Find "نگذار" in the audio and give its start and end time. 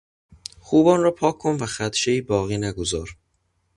2.57-3.17